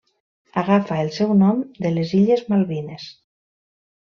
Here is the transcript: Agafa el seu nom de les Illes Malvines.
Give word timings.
Agafa 0.61 0.95
el 1.01 1.11
seu 1.17 1.35
nom 1.43 1.61
de 1.87 1.91
les 1.99 2.15
Illes 2.21 2.45
Malvines. 2.55 3.07